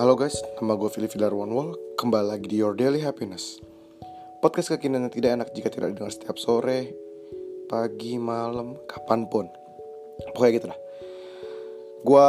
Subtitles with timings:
[0.00, 1.76] Halo guys, nama gue Philip Wall.
[2.00, 3.60] Kembali lagi di Your Daily Happiness.
[4.40, 6.88] Podcast kekinian yang tidak enak jika tidak didengar setiap sore
[7.68, 9.44] Pagi, malam, kapan pun.
[10.32, 10.78] Pokoknya gitu lah
[12.00, 12.28] Gue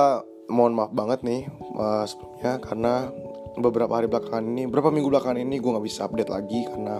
[0.51, 1.47] mohon maaf banget nih
[1.79, 3.07] uh, sebelumnya Karena
[3.55, 6.99] beberapa hari belakangan ini Beberapa minggu belakangan ini gue gak bisa update lagi Karena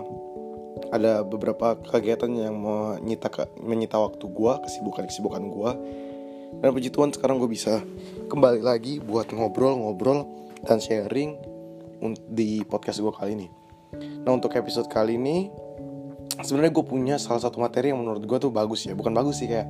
[0.95, 3.27] ada beberapa kegiatan yang menyita,
[3.59, 5.72] menyita waktu gue Kesibukan-kesibukan gue
[6.52, 7.80] dan puji Tuhan sekarang gue bisa
[8.27, 11.38] kembali lagi buat ngobrol-ngobrol dan sharing
[12.29, 13.47] di podcast gue kali ini.
[14.25, 15.51] Nah untuk episode kali ini
[16.41, 19.49] sebenarnya gue punya salah satu materi yang menurut gue tuh bagus ya, bukan bagus sih
[19.49, 19.70] kayak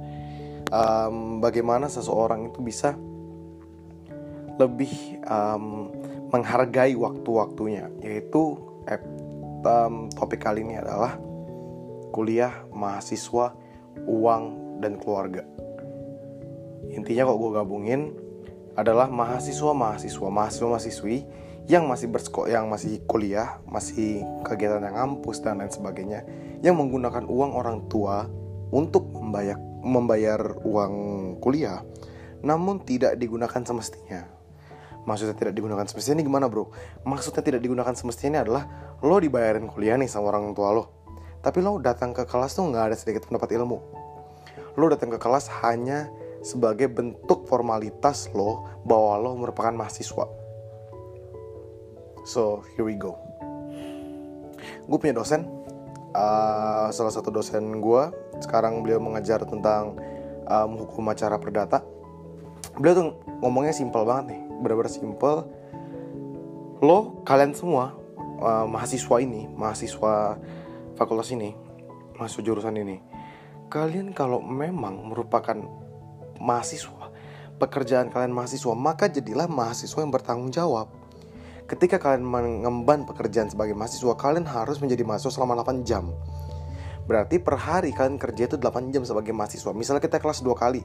[0.72, 2.96] um, bagaimana seseorang itu bisa
[4.56, 5.90] lebih um,
[6.32, 8.56] menghargai waktu-waktunya, yaitu
[9.68, 11.20] um, topik kali ini adalah
[12.16, 13.52] kuliah, mahasiswa,
[14.08, 14.44] uang
[14.80, 15.44] dan keluarga.
[16.92, 18.02] Intinya kok gue gabungin
[18.76, 21.18] adalah mahasiswa mahasiswa mahasiswa mahasiswi
[21.70, 26.26] yang masih bersekolah yang masih kuliah masih kegiatan yang ngampus dan lain sebagainya
[26.66, 28.26] yang menggunakan uang orang tua
[28.72, 30.94] untuk membayar membayar uang
[31.44, 31.84] kuliah
[32.42, 34.26] namun tidak digunakan semestinya.
[35.06, 36.74] Maksudnya tidak digunakan semestinya ini gimana bro?
[37.06, 38.64] Maksudnya tidak digunakan semestinya ini adalah
[39.02, 41.02] lo dibayarin kuliah nih sama orang tua lo
[41.42, 43.82] tapi lo datang ke kelas tuh nggak ada sedikit pendapat ilmu.
[44.78, 46.08] Lo datang ke kelas hanya
[46.42, 50.26] sebagai bentuk formalitas lo bahwa lo merupakan mahasiswa.
[52.26, 53.18] So here we go.
[54.86, 55.46] Gue punya dosen,
[56.14, 58.04] uh, salah satu dosen gue.
[58.42, 59.98] Sekarang beliau mengajar tentang
[60.46, 61.82] um, hukum acara perdata.
[62.78, 63.08] Beliau tuh
[63.42, 65.36] ngomongnya simpel banget nih, benar-benar simpel.
[66.82, 67.98] Lo kalian semua
[68.42, 70.38] uh, mahasiswa ini, mahasiswa
[70.98, 71.54] fakultas ini,
[72.18, 73.02] mahasiswa jurusan ini,
[73.70, 75.81] kalian kalau memang merupakan
[76.42, 77.14] mahasiswa,
[77.62, 80.90] pekerjaan kalian mahasiswa, maka jadilah mahasiswa yang bertanggung jawab.
[81.70, 86.10] Ketika kalian mengemban pekerjaan sebagai mahasiswa, kalian harus menjadi mahasiswa selama 8 jam.
[87.06, 89.72] Berarti per hari kalian kerja itu 8 jam sebagai mahasiswa.
[89.72, 90.82] Misalnya kita kelas 2 kali,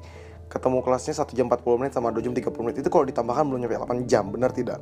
[0.47, 2.77] ketemu kelasnya 1 jam 40 menit sama 2 jam 30 menit.
[2.85, 4.79] Itu kalau ditambahkan belum nyampe 8 jam, benar tidak?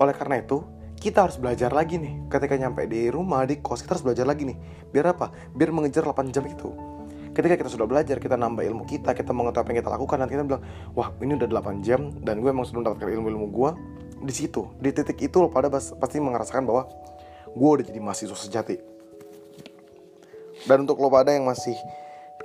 [0.00, 0.64] Oleh karena itu,
[0.96, 2.32] kita harus belajar lagi nih.
[2.32, 4.56] Ketika nyampe di rumah, di kos, kita harus belajar lagi nih.
[4.88, 5.28] Biar apa?
[5.52, 6.95] Biar mengejar 8 jam itu
[7.36, 10.28] ketika kita sudah belajar kita nambah ilmu kita kita mengetahui apa yang kita lakukan dan
[10.32, 10.62] kita bilang
[10.96, 13.70] wah ini udah 8 jam dan gue emang sudah mendapatkan ilmu-ilmu gue
[14.24, 16.88] di situ di titik itu lo pada pasti merasakan bahwa
[17.56, 18.76] gue udah jadi mahasiswa sejati.
[20.68, 21.76] Dan untuk lo pada yang masih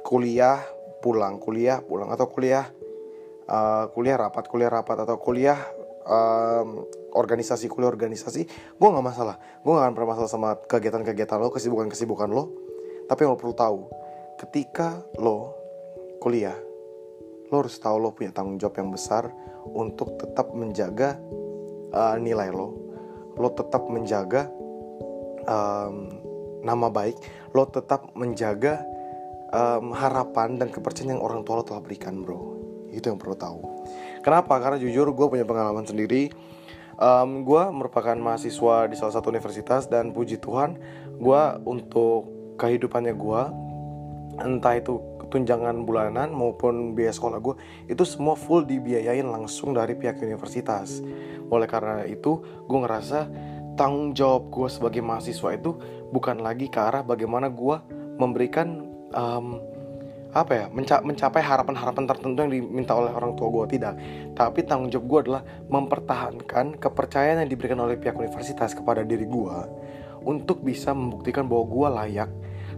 [0.03, 0.59] kuliah
[0.99, 2.67] pulang kuliah pulang atau kuliah
[3.47, 5.57] uh, kuliah rapat kuliah rapat atau kuliah
[6.05, 6.85] um,
[7.15, 8.41] organisasi kuliah organisasi
[8.75, 9.39] gue nggak masalah.
[9.63, 12.51] Gue gak akan pernah masalah sama kegiatan-kegiatan lo kesibukan kesibukan lo.
[13.07, 13.79] Tapi yang lo perlu tahu
[14.41, 15.53] ketika lo
[16.17, 16.57] kuliah,
[17.53, 19.29] lo harus tahu lo punya tanggung jawab yang besar
[19.69, 21.21] untuk tetap menjaga
[21.93, 22.73] uh, nilai lo,
[23.37, 24.49] lo tetap menjaga
[25.45, 26.09] um,
[26.65, 27.21] nama baik,
[27.53, 28.81] lo tetap menjaga
[29.53, 32.57] um, harapan dan kepercayaan yang orang tua lo telah berikan, bro.
[32.89, 33.59] Itu yang perlu tahu.
[34.25, 34.57] Kenapa?
[34.57, 36.33] Karena jujur gue punya pengalaman sendiri.
[37.01, 40.77] Um, gue merupakan mahasiswa di salah satu universitas dan puji Tuhan,
[41.17, 42.29] gue untuk
[42.61, 43.41] kehidupannya gue
[44.39, 47.55] entah itu tunjangan bulanan maupun biaya sekolah gue
[47.87, 50.99] itu semua full dibiayain langsung dari pihak universitas.
[51.47, 53.31] Oleh karena itu gue ngerasa
[53.79, 55.79] tanggung jawab gue sebagai mahasiswa itu
[56.11, 57.79] bukan lagi ke arah bagaimana gue
[58.19, 58.83] memberikan
[59.15, 59.63] um,
[60.31, 63.95] apa ya menca mencapai harapan-harapan tertentu yang diminta oleh orang tua gue tidak.
[64.35, 69.57] Tapi tanggung jawab gue adalah mempertahankan kepercayaan yang diberikan oleh pihak universitas kepada diri gue
[70.21, 72.29] untuk bisa membuktikan bahwa gue layak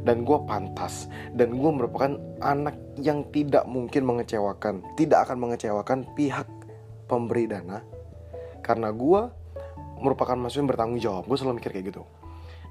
[0.04, 1.08] dan gue pantas.
[1.34, 6.46] Dan gue merupakan anak yang tidak mungkin mengecewakan tidak akan mengecewakan pihak
[7.08, 7.82] pemberi dana.
[8.64, 9.22] Karena gue
[10.04, 11.24] merupakan mahasiswa yang bertanggung jawab.
[11.28, 12.04] Gue selalu mikir kayak gitu.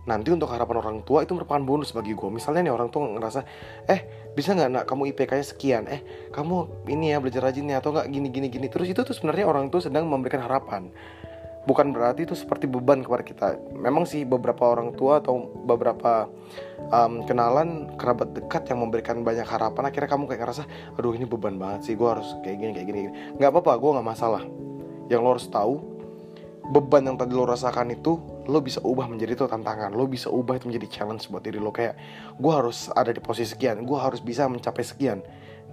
[0.03, 3.47] Nanti untuk harapan orang tua itu merupakan bonus bagi gue misalnya nih orang tua ngerasa
[3.87, 4.01] eh
[4.35, 5.87] bisa nggak nak kamu IPK-nya sekian?
[5.87, 6.03] Eh
[6.35, 8.67] kamu ini ya belajar rajin ya atau nggak gini gini gini?
[8.67, 10.91] Terus itu tuh sebenarnya orang tua sedang memberikan harapan
[11.65, 13.47] bukan berarti itu seperti beban kepada kita.
[13.75, 16.27] Memang sih beberapa orang tua atau beberapa
[16.91, 19.89] um, kenalan kerabat dekat yang memberikan banyak harapan.
[19.89, 20.63] Akhirnya kamu kayak ngerasa,
[20.99, 21.95] aduh ini beban banget sih.
[21.95, 22.99] Gue harus kayak gini kayak gini.
[23.09, 23.13] gini.
[23.39, 24.43] Gak apa-apa, gue nggak masalah.
[25.07, 25.75] Yang lo harus tahu,
[26.73, 28.17] beban yang tadi lo rasakan itu
[28.47, 31.75] lo bisa ubah menjadi itu tantangan lo bisa ubah itu menjadi challenge buat diri lo
[31.75, 31.99] kayak
[32.39, 35.23] gue harus ada di posisi sekian gue harus bisa mencapai sekian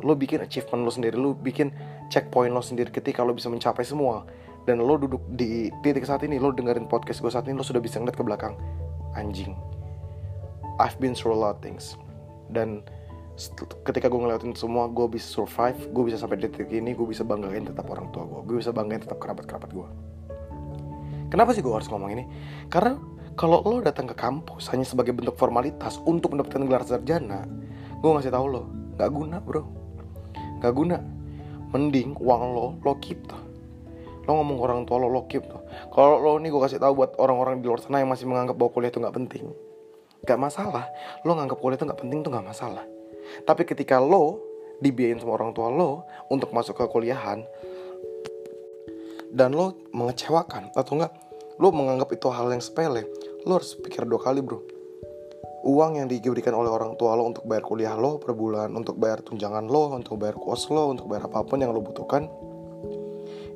[0.01, 1.69] lo bikin achievement lo sendiri lo bikin
[2.09, 4.25] checkpoint lo sendiri ketika lo bisa mencapai semua
[4.69, 7.81] dan lo duduk di titik saat ini lo dengerin podcast gue saat ini lo sudah
[7.81, 8.53] bisa ngeliat ke belakang
[9.17, 9.57] anjing
[10.77, 11.97] I've been through a lot of things
[12.53, 12.85] dan
[13.81, 17.65] ketika gue ngelewatin semua gue bisa survive gue bisa sampai detik ini gue bisa banggain
[17.65, 19.89] tetap orang tua gue gue bisa banggain tetap kerabat kerabat gue
[21.29, 22.25] Kenapa sih gue harus ngomong ini?
[22.73, 22.97] Karena
[23.37, 27.45] kalau lo datang ke kampus hanya sebagai bentuk formalitas untuk mendapatkan gelar sarjana,
[28.01, 28.63] gue ngasih tahu lo,
[28.97, 29.63] nggak guna bro,
[30.59, 30.97] nggak guna.
[31.69, 33.48] Mending uang lo lo keep tuh.
[34.29, 35.65] Lo ngomong ke orang tua lo lo keep tuh.
[35.89, 38.69] Kalau lo nih gue kasih tahu buat orang-orang di luar sana yang masih menganggap bahwa
[38.69, 39.49] kuliah itu nggak penting,
[40.21, 40.85] nggak masalah.
[41.25, 42.85] Lo nganggap kuliah itu nggak penting tuh nggak masalah.
[43.49, 44.37] Tapi ketika lo
[44.85, 47.41] dibiayain sama orang tua lo untuk masuk ke kuliahan,
[49.29, 51.13] dan lo mengecewakan atau enggak
[51.61, 53.05] lo menganggap itu hal yang sepele
[53.45, 54.61] lo harus pikir dua kali bro
[55.67, 59.21] uang yang diberikan oleh orang tua lo untuk bayar kuliah lo per bulan untuk bayar
[59.21, 62.25] tunjangan lo untuk bayar kos lo untuk bayar apa pun yang lo butuhkan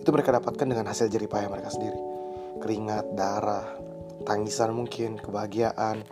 [0.03, 1.95] itu mereka dapatkan dengan hasil jerih payah mereka sendiri.
[2.59, 3.63] Keringat darah
[4.27, 6.03] tangisan mungkin kebahagiaan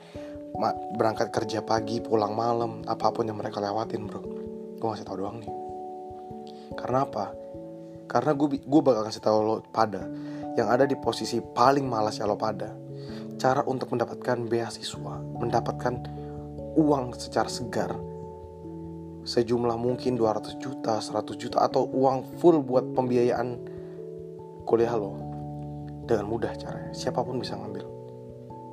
[0.95, 4.23] berangkat kerja pagi pulang malam apa pun yang mereka lewatin bro.
[4.79, 5.51] Gue ngasih tau doang nih.
[6.79, 7.35] Karena apa?
[8.07, 10.07] Karena gue gue bakal kasih tahu lo pada
[10.55, 12.71] yang ada di posisi paling malas ya lo pada.
[13.35, 15.99] Cara untuk mendapatkan beasiswa, mendapatkan
[16.79, 17.91] uang secara segar
[19.21, 23.70] sejumlah mungkin 200 juta, 100 juta atau uang full buat pembiayaan
[24.67, 25.17] kuliah lo
[26.05, 26.91] dengan mudah caranya.
[26.91, 27.85] Siapa pun bisa ngambil.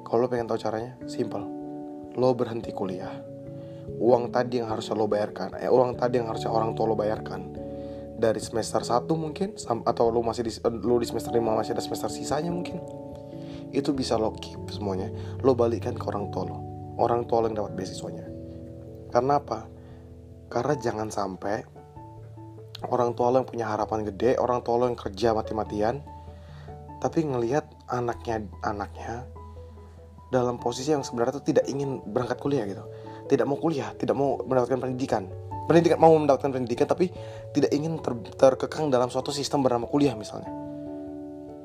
[0.04, 1.44] Kalau lo pengen tahu caranya, simple.
[2.16, 3.12] Lo berhenti kuliah.
[3.98, 7.68] Uang tadi yang harusnya lo bayarkan, eh uang tadi yang harusnya orang tua lo bayarkan
[8.18, 9.54] dari semester 1 mungkin
[9.86, 10.52] atau lu masih di,
[10.82, 12.82] lu di semester 5 masih ada semester sisanya mungkin
[13.70, 15.06] itu bisa lo keep semuanya
[15.46, 16.58] lo balikan ke orang tua lo
[16.98, 18.26] orang tua lo yang dapat beasiswanya
[19.14, 19.70] karena apa
[20.50, 21.62] karena jangan sampai
[22.86, 25.98] orang tua lo yang punya harapan gede orang tua lo yang kerja mati-matian
[26.98, 29.26] tapi ngelihat anaknya anaknya
[30.28, 32.84] dalam posisi yang sebenarnya tuh tidak ingin berangkat kuliah gitu.
[33.28, 35.24] Tidak mau kuliah tidak mau mendapatkan pendidikan.
[35.68, 37.12] Pendidikan mau mendapatkan pendidikan tapi
[37.52, 40.48] tidak ingin ter, terkekang dalam suatu sistem bernama kuliah misalnya.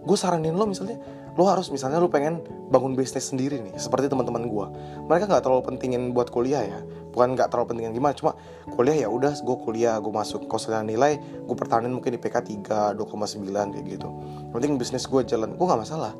[0.03, 0.99] Gue saranin lo misalnya
[1.33, 4.65] lo harus misalnya lo pengen bangun bisnis sendiri nih seperti teman-teman gue
[5.09, 6.79] mereka nggak terlalu pentingin buat kuliah ya.
[7.13, 8.33] Bukan nggak terlalu pentingin gimana cuma
[8.73, 12.97] kuliah ya udah gue kuliah gue masuk koselnya nilai gue pertahanin mungkin di PK 3
[12.97, 14.09] 2,9 kayak gitu.
[14.53, 16.13] Penting bisnis gue jalan gue nggak masalah.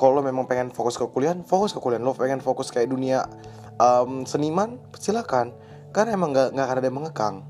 [0.00, 2.00] Kalau lo memang pengen fokus ke kuliah fokus ke kuliah.
[2.00, 3.28] Lo pengen fokus kayak dunia
[3.76, 5.52] um, seniman silakan.
[5.90, 7.42] Karena emang gak, gak ada yang mengekang.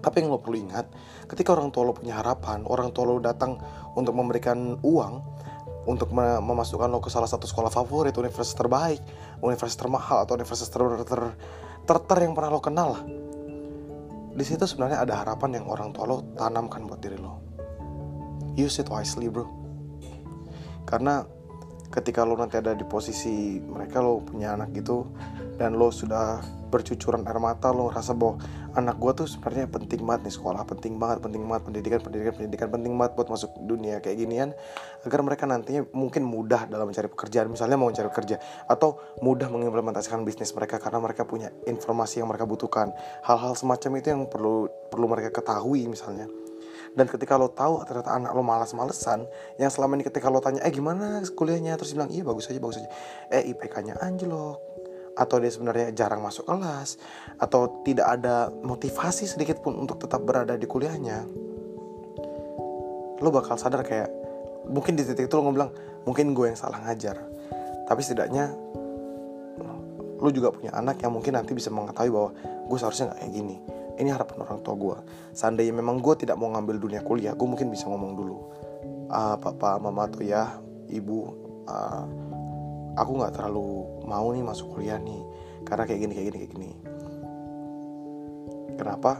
[0.00, 0.88] Tapi yang lo perlu ingat
[1.28, 3.56] ketika orang tua lo punya harapan orang tua lo datang
[3.96, 5.14] untuk memberikan uang
[5.84, 9.00] untuk memasukkan lo ke salah satu sekolah favorit universitas terbaik
[9.44, 11.22] universitas termahal atau universitas ter ter
[11.84, 13.04] ter, ter yang pernah lo kenal
[14.34, 17.38] di situ sebenarnya ada harapan yang orang tua lo tanamkan buat diri lo.
[18.58, 19.46] Use it wisely bro.
[20.82, 21.22] Karena
[21.94, 25.06] ketika lo nanti ada di posisi mereka lo punya anak gitu
[25.54, 26.42] dan lo sudah
[26.74, 28.42] bercucuran air mata lo rasa bahwa
[28.74, 32.68] anak gue tuh sebenarnya penting banget nih sekolah penting banget penting banget pendidikan pendidikan pendidikan
[32.74, 34.50] penting banget buat masuk dunia kayak ginian
[35.06, 40.26] agar mereka nantinya mungkin mudah dalam mencari pekerjaan misalnya mau mencari kerja atau mudah mengimplementasikan
[40.26, 42.90] bisnis mereka karena mereka punya informasi yang mereka butuhkan.
[43.22, 46.26] Hal-hal semacam itu yang perlu perlu mereka ketahui misalnya.
[46.94, 49.26] Dan ketika lo tahu ternyata anak lo malas-malesan
[49.58, 51.74] yang selama ini ketika lo tanya eh gimana kuliahnya?
[51.74, 52.90] Terus bilang iya bagus aja bagus aja.
[53.34, 54.83] Eh IPK-nya anjlok
[55.14, 56.98] atau dia sebenarnya jarang masuk kelas
[57.38, 61.26] atau tidak ada motivasi sedikit pun untuk tetap berada di kuliahnya
[63.22, 64.10] lo bakal sadar kayak
[64.68, 65.72] mungkin di titik itu lo bilang
[66.04, 67.16] mungkin gue yang salah ngajar.
[67.88, 68.52] Tapi setidaknya
[70.20, 72.30] lo juga punya anak yang mungkin nanti bisa mengetahui bahwa
[72.68, 73.56] gue seharusnya nggak kayak gini.
[73.94, 74.96] Ini harapan orang tua gue.
[75.32, 78.36] Seandainya memang gue tidak mau ngambil dunia kuliah gue mungkin bisa ngomong dulu
[79.14, 80.58] ah papa mama atau ya
[80.90, 81.18] ibu
[81.70, 82.04] uh,
[82.98, 85.20] aku nggak terlalu mau nih masuk kuliah nih
[85.64, 86.70] karena kayak gini kayak gini kayak gini.
[88.74, 89.12] Kenapa?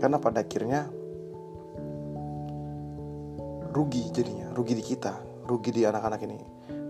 [0.00, 0.90] Karena pada akhirnya
[3.72, 6.38] rugi jadinya rugi di kita rugi di anak-anak ini.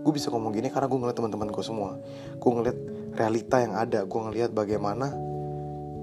[0.03, 1.97] Gue bisa ngomong gini karena gue ngeliat teman-teman gue semua.
[2.37, 2.77] Gue ngeliat
[3.15, 5.09] realita yang ada gue ngeliat bagaimana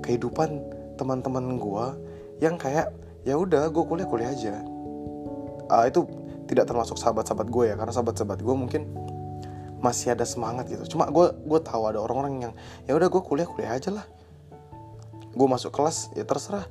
[0.03, 0.51] kehidupan
[0.97, 1.87] teman-teman gue
[2.41, 2.93] yang kayak
[3.25, 4.65] ya udah gue kuliah kuliah aja.
[5.71, 6.03] Uh, itu
[6.51, 8.83] tidak termasuk sahabat-sahabat gue ya karena sahabat-sahabat gue mungkin
[9.81, 10.97] masih ada semangat gitu.
[10.97, 12.53] Cuma gue gue tahu ada orang-orang yang
[12.85, 14.07] ya udah gue kuliah kuliah aja lah.
[15.33, 16.69] Gue masuk kelas ya terserah.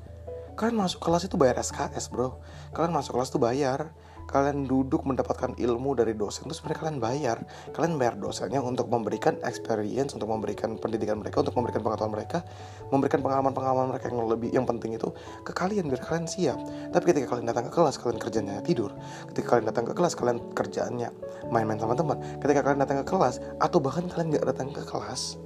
[0.56, 2.38] Kalian masuk kelas itu bayar SKS bro.
[2.72, 3.90] Kalian masuk kelas tuh bayar
[4.30, 7.38] kalian duduk mendapatkan ilmu dari dosen itu sebenarnya kalian bayar.
[7.74, 12.46] Kalian bayar dosennya untuk memberikan experience untuk memberikan pendidikan mereka untuk memberikan pengetahuan mereka
[12.94, 15.10] memberikan pengalaman-pengalaman mereka yang lebih yang penting itu
[15.42, 16.62] ke kalian biar kalian siap.
[16.94, 18.94] Tapi ketika kalian datang ke kelas kalian kerjanya tidur.
[19.34, 21.10] Ketika kalian datang ke kelas kalian kerjaannya
[21.50, 22.22] main-main sama teman.
[22.38, 25.42] Ketika kalian datang ke kelas atau bahkan kalian nggak datang ke kelas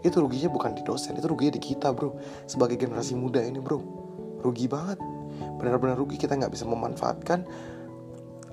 [0.00, 2.16] itu ruginya bukan di dosen itu ruginya di kita bro.
[2.48, 4.00] Sebagai generasi muda ini bro
[4.40, 4.98] rugi banget.
[5.60, 7.44] Benar-benar rugi kita nggak bisa memanfaatkan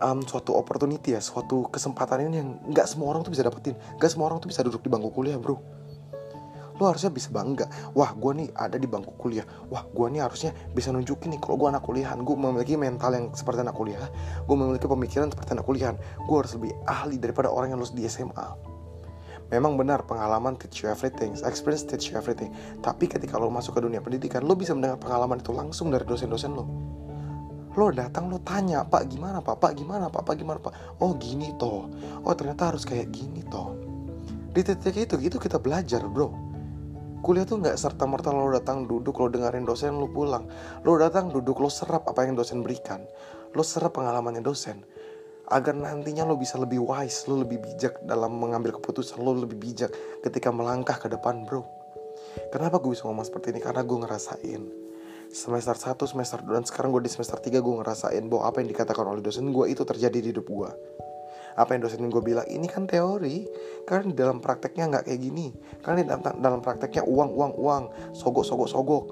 [0.02, 3.76] um, suatu opportunity ya suatu kesempatan ini yang nggak semua orang tuh bisa dapetin.
[3.98, 5.60] Nggak semua orang tuh bisa duduk di bangku kuliah bro.
[6.78, 7.66] Lo harusnya bisa bangga
[7.98, 9.46] wah gue nih ada di bangku kuliah.
[9.74, 12.22] Wah gue nih harusnya bisa nunjukin nih kalau gue anak kuliahan.
[12.22, 14.10] Gue memiliki mental yang seperti anak kuliah.
[14.46, 15.98] Gue memiliki pemikiran seperti anak kuliahan.
[16.30, 18.78] Gue harus lebih ahli daripada orang yang lulus di SMA
[19.48, 22.52] Memang benar pengalaman teach you everything, experience teach you everything.
[22.84, 26.52] Tapi ketika lo masuk ke dunia pendidikan, lo bisa mendengar pengalaman itu langsung dari dosen-dosen
[26.52, 26.68] lo.
[27.78, 29.62] Lo datang lo tanya, Pak gimana Pak?
[29.62, 30.26] Pak gimana Pak?
[30.26, 30.98] Pak gimana Pak?
[30.98, 31.86] Oh gini toh.
[32.26, 33.78] Oh ternyata harus kayak gini toh.
[34.50, 36.34] Di titik itu gitu kita belajar bro.
[37.22, 40.50] Kuliah tuh nggak serta merta lo datang duduk lo dengerin dosen lo pulang.
[40.82, 43.06] Lo datang duduk lo serap apa yang dosen berikan.
[43.54, 44.82] Lo serap pengalamannya dosen
[45.48, 49.94] agar nantinya lo bisa lebih wise, lo lebih bijak dalam mengambil keputusan, lo lebih bijak
[50.26, 51.64] ketika melangkah ke depan, bro.
[52.50, 53.62] Kenapa gue bisa ngomong seperti ini?
[53.64, 54.87] Karena gue ngerasain
[55.32, 58.70] semester 1, semester 2, dan sekarang gue di semester 3 gue ngerasain bahwa apa yang
[58.72, 60.70] dikatakan oleh dosen gue itu terjadi di hidup gue.
[61.58, 63.50] Apa yang dosen gue bilang, ini kan teori,
[63.88, 65.50] di dalam prakteknya nggak kayak gini.
[65.58, 69.06] Di dalam, dalam prakteknya uang, uang, uang, sogok, sogok, sogok.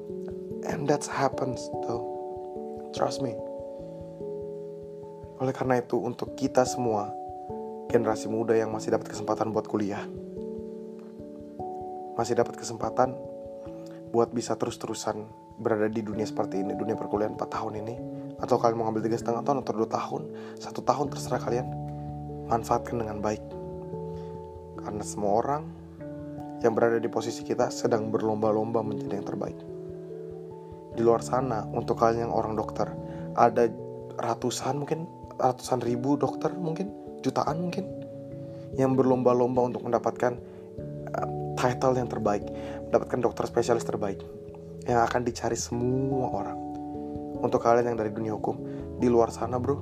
[0.70, 2.06] And that happens, though.
[2.94, 3.34] Trust me.
[5.42, 7.10] Oleh karena itu, untuk kita semua,
[7.90, 10.06] generasi muda yang masih dapat kesempatan buat kuliah,
[12.14, 13.18] masih dapat kesempatan
[14.14, 17.96] buat bisa terus-terusan berada di dunia seperti ini, dunia perkuliahan 4 tahun ini,
[18.44, 20.22] atau kalian mau ngambil tiga setengah tahun atau dua tahun,
[20.60, 21.68] satu tahun terserah kalian,
[22.52, 23.44] manfaatkan dengan baik.
[24.84, 25.64] Karena semua orang
[26.60, 29.60] yang berada di posisi kita sedang berlomba-lomba menjadi yang terbaik.
[30.96, 32.88] Di luar sana, untuk kalian yang orang dokter,
[33.36, 33.68] ada
[34.16, 36.88] ratusan mungkin ratusan ribu dokter mungkin
[37.20, 37.84] jutaan mungkin
[38.80, 40.40] yang berlomba-lomba untuk mendapatkan
[41.12, 41.28] uh,
[41.60, 42.44] title yang terbaik,
[42.88, 44.24] mendapatkan dokter spesialis terbaik
[44.86, 46.60] yang akan dicari semua orang.
[47.42, 48.58] Untuk kalian yang dari dunia hukum
[49.02, 49.78] di luar sana, bro,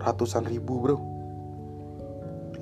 [0.00, 0.96] ratusan ribu, bro.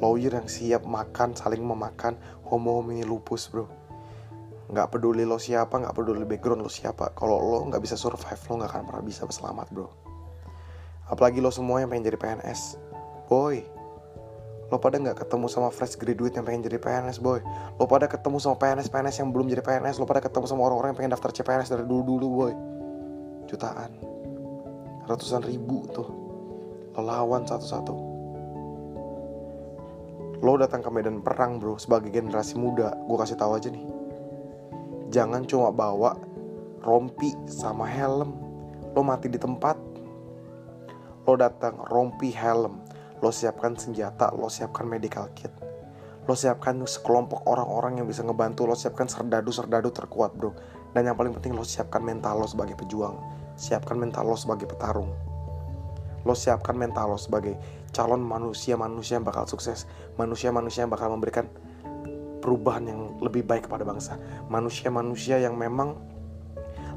[0.03, 2.19] Lawyer yang siap makan, saling memakan,
[2.51, 3.71] homo homini lupus, bro.
[4.69, 7.15] Nggak peduli lo siapa, nggak peduli background lo siapa.
[7.15, 9.89] Kalau lo nggak bisa survive, lo nggak akan pernah bisa selamat, bro.
[11.09, 12.81] Apalagi lo semua yang pengen jadi PNS.
[13.31, 13.65] Boy,
[14.73, 17.41] lo pada nggak ketemu sama fresh graduate yang pengen jadi PNS, boy.
[17.77, 20.01] Lo pada ketemu sama PNS-PNS yang belum jadi PNS.
[20.01, 22.53] Lo pada ketemu sama orang-orang yang pengen daftar CPNS dari dulu-dulu, boy.
[23.45, 23.93] Jutaan.
[25.05, 26.09] Ratusan ribu tuh.
[26.97, 27.95] Lo lawan satu-satu.
[30.41, 32.97] Lo datang ke medan perang, bro, sebagai generasi muda.
[33.05, 33.85] Gue kasih tahu aja nih.
[35.13, 36.17] Jangan cuma bawa
[36.81, 38.33] rompi sama helm.
[38.97, 39.77] Lo mati di tempat,
[41.25, 42.84] Lo datang rompi helm,
[43.25, 45.49] lo siapkan senjata, lo siapkan medical kit.
[46.29, 50.53] Lo siapkan sekelompok orang-orang yang bisa ngebantu, lo siapkan serdadu-serdadu terkuat bro.
[50.93, 53.17] Dan yang paling penting lo siapkan mental lo sebagai pejuang,
[53.57, 55.09] siapkan mental lo sebagai petarung.
[56.29, 57.57] Lo siapkan mental lo sebagai
[57.97, 59.89] calon manusia-manusia yang bakal sukses,
[60.21, 61.49] manusia-manusia yang bakal memberikan
[62.45, 64.21] perubahan yang lebih baik kepada bangsa.
[64.53, 65.97] Manusia-manusia yang memang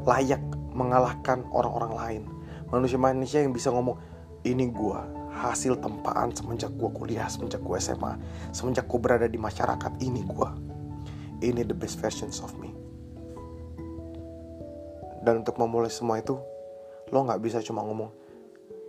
[0.03, 0.43] layak
[0.75, 2.23] mengalahkan orang-orang lain.
[2.67, 3.95] Manusia-manusia yang bisa ngomong,
[4.43, 8.13] ini gue hasil tempaan semenjak gue kuliah, semenjak gue SMA,
[8.55, 10.49] semenjak gue berada di masyarakat ini gue.
[11.43, 12.73] Ini the best versions of me.
[15.21, 16.39] Dan untuk memulai semua itu,
[17.11, 18.09] lo nggak bisa cuma ngomong,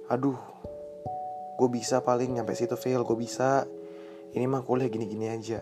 [0.09, 0.38] aduh,
[1.59, 3.66] gue bisa paling nyampe situ fail, gue bisa.
[4.33, 5.59] Ini mah kuliah gini-gini aja.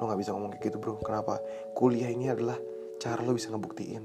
[0.00, 0.98] Lo nggak bisa ngomong kayak gitu bro.
[0.98, 1.38] Kenapa?
[1.72, 2.58] Kuliah ini adalah
[2.98, 4.02] cara lo bisa ngebuktiin.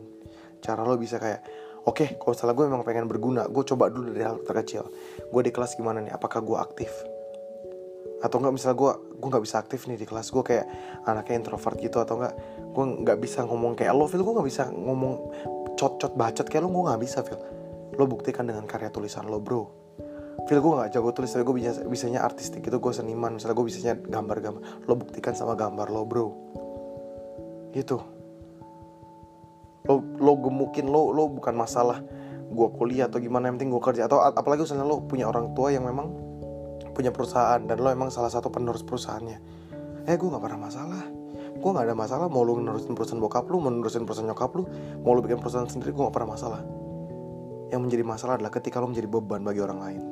[0.61, 1.41] Cara lo bisa kayak,
[1.83, 3.43] oke okay, kalau misalnya gue memang pengen berguna.
[3.51, 4.87] Gue coba dulu dari hal terkecil.
[5.29, 6.15] Gue di kelas gimana nih?
[6.15, 6.91] Apakah gue aktif?
[8.23, 10.31] Atau enggak misalnya gue gue nggak bisa aktif nih di kelas.
[10.31, 10.65] Gue kayak
[11.03, 12.33] anaknya introvert gitu atau enggak.
[12.71, 15.13] Gue nggak bisa ngomong kayak lo feel gue nggak bisa ngomong
[15.75, 16.69] cot-cot bacot kayak lo.
[16.71, 17.39] Gue nggak bisa feel
[17.93, 19.67] lo buktikan dengan karya tulisan lo bro.
[20.47, 23.65] Feel gue nggak jago tulis tapi gue bisa bisanya artistik itu gue seniman misalnya gue
[23.67, 24.87] bisanya gambar-gambar.
[24.87, 26.27] Lo buktikan sama gambar lo bro.
[27.75, 28.12] Gitu
[29.83, 31.99] lo lo gemukin lo lo bukan masalah
[32.53, 34.05] gue kuliah atau gimana yang penting gue kerja.
[34.05, 36.13] Atau apalagi misalnya lo punya orang tua yang memang
[36.93, 39.37] punya perusahaan dan lo emang salah satu penerus perusahaannya.
[40.05, 41.03] Eh gue nggak pernah masalah.
[41.53, 44.63] Gue nggak ada masalah mau lo nerusin perusahaan bokap lo mau nerusin perusahaan nyokap lo
[45.01, 46.61] mau lo bikin perusahaan sendiri gue nggak pernah masalah.
[47.73, 50.03] Yang menjadi masalah adalah ketika lo menjadi beban bagi orang lain.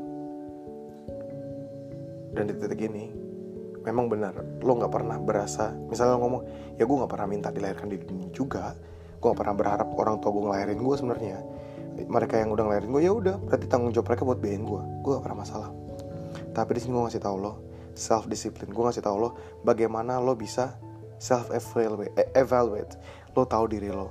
[2.31, 3.21] Dan di titik ini
[3.81, 6.41] memang benar lo nggak pernah berasa misalnya lo ngomong
[6.77, 8.77] ya gue nggak pernah minta dilahirkan di dunia juga
[9.21, 11.37] gue gak pernah berharap orang tua gue ngelahirin gue sebenarnya.
[12.01, 15.11] Mereka yang udah ngelahirin gue ya udah berarti tanggung jawab mereka buat biayain gue gue
[15.13, 15.69] gak pernah masalah.
[16.51, 17.53] Tapi di sini gue ngasih tau lo
[17.93, 19.29] self discipline gue ngasih tau lo
[19.61, 20.81] bagaimana lo bisa
[21.21, 22.97] self evaluate, eh, evaluate.
[23.31, 24.09] lo tahu diri lo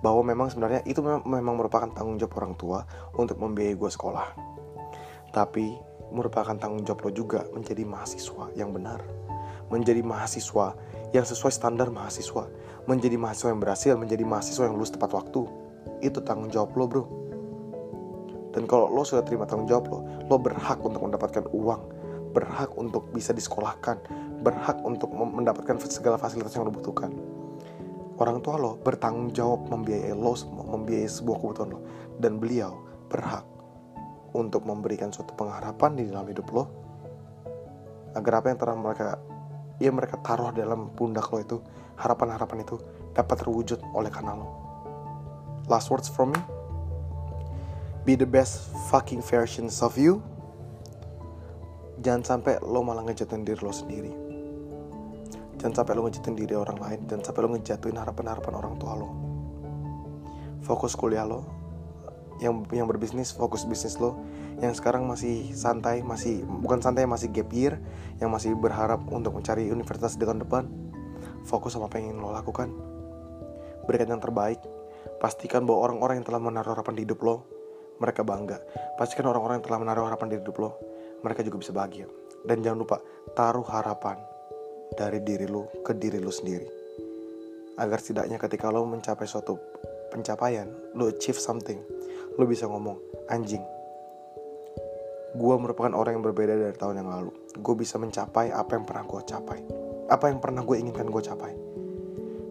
[0.00, 2.80] bahwa memang sebenarnya itu memang, memang merupakan tanggung jawab orang tua
[3.16, 4.26] untuk membiayai gue sekolah.
[5.32, 5.72] Tapi
[6.12, 9.00] merupakan tanggung jawab lo juga menjadi mahasiswa yang benar.
[9.72, 10.76] Menjadi mahasiswa
[11.16, 12.44] yang sesuai standar mahasiswa
[12.84, 15.48] menjadi mahasiswa yang berhasil menjadi mahasiswa yang lulus tepat waktu.
[16.04, 17.04] Itu tanggung jawab lo bro.
[18.52, 19.98] Dan kalau lo sudah terima tanggung jawab lo
[20.28, 21.82] lo berhak untuk mendapatkan uang.
[22.36, 24.04] Berhak untuk bisa disekolahkan.
[24.44, 27.12] Berhak untuk mendapatkan segala fasilitas yang lo butuhkan.
[28.20, 30.36] Orang tua lo bertanggung jawab membiayai lo
[30.70, 31.80] membiayai sebuah kebutuhan lo.
[32.20, 33.42] Dan beliau berhak
[34.36, 36.64] untuk memberikan suatu pengharapan di dalam hidup lo.
[38.14, 39.18] Agar apa yang telah mereka
[39.82, 41.58] ya mereka taruh dalam pundak lo itu
[41.98, 42.76] harapan-harapan itu
[43.14, 44.48] dapat terwujud oleh karena lo.
[45.70, 46.40] Last words from me?
[48.04, 50.20] Be the best fucking versions of you.
[52.04, 54.12] Jangan sampai lo malah ngejatuhin diri lo sendiri.
[55.56, 57.00] Jangan sampai lo ngejatuhin diri orang lain.
[57.08, 59.08] Jangan sampai lo ngejatuhin harapan-harapan orang tua lo.
[60.60, 61.48] Fokus kuliah lo.
[62.44, 64.20] Yang yang berbisnis fokus bisnis lo.
[64.60, 67.80] Yang sekarang masih santai masih bukan santai masih gap year.
[68.20, 70.68] Yang masih berharap untuk mencari universitas dengan depan
[71.44, 72.68] fokus sama apa yang ingin lo lakukan
[73.84, 74.60] berikan yang terbaik
[75.20, 77.36] pastikan bahwa orang-orang yang telah menaruh harapan di hidup lo
[78.00, 78.58] mereka bangga
[78.96, 80.70] pastikan orang-orang yang telah menaruh harapan di hidup lo
[81.20, 82.08] mereka juga bisa bahagia
[82.44, 82.96] dan jangan lupa
[83.32, 84.20] taruh harapan
[84.94, 86.68] dari diri lu ke diri lu sendiri.
[87.80, 89.58] Agar setidaknya ketika lo mencapai suatu
[90.14, 91.82] pencapaian, lo achieve something,
[92.38, 93.64] lo bisa ngomong, anjing,
[95.34, 97.34] gue merupakan orang yang berbeda dari tahun yang lalu.
[97.58, 99.83] Gue bisa mencapai apa yang pernah gue capai.
[100.08, 101.52] Apa yang pernah gue inginkan gue capai.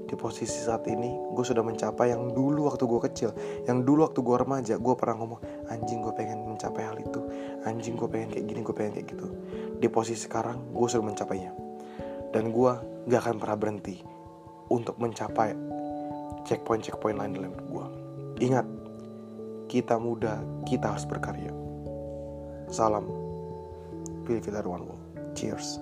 [0.10, 3.29] Di posisi saat ini, gue sudah mencapai yang dulu waktu gue kecil.
[3.65, 5.41] Yang dulu waktu gue remaja, gue pernah ngomong,
[5.74, 7.22] anjing gue pengen mencapai hal itu.
[7.65, 9.27] Anjing gue pengen kayak gini, gue pengen kayak gitu.
[9.81, 11.74] Di posisi sekarang, gue sudah mencapainya
[12.33, 12.72] dan gue
[13.13, 14.01] gak akan pernah berhenti
[14.74, 15.53] untuk mencapai
[16.50, 17.88] checkpoint-checkpoint lain dalam hidup gue.
[18.50, 18.65] Ingat,
[19.69, 21.53] kita muda, kita harus berkarya.
[22.74, 23.05] Salam,
[24.25, 24.89] Pilih One
[25.37, 25.77] Cheers.